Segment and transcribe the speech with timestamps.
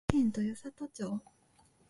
[0.09, 1.19] 滋賀県豊郷町